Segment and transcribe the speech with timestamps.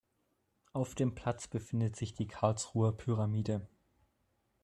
[0.73, 3.67] Auf dem Platz befindet sich die Karlsruher Pyramide.